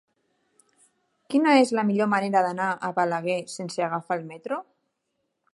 [1.33, 4.63] Quina és la millor manera d'anar a Balaguer sense agafar el metro?